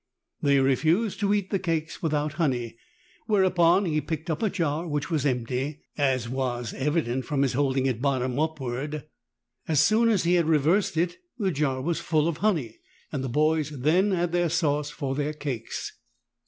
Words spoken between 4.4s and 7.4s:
a jar which was empty, as was evi dent